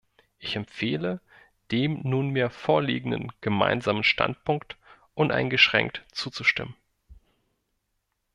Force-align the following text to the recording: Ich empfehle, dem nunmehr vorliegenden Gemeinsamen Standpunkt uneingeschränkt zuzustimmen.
Ich 0.39 0.55
empfehle, 0.55 1.21
dem 1.69 2.01
nunmehr 2.01 2.49
vorliegenden 2.49 3.31
Gemeinsamen 3.41 4.03
Standpunkt 4.03 4.75
uneingeschränkt 5.13 6.03
zuzustimmen. 6.11 6.73